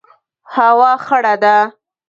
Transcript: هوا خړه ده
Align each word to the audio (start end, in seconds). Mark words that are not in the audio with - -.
هوا 0.53 0.91
خړه 1.05 1.35
ده 1.43 1.55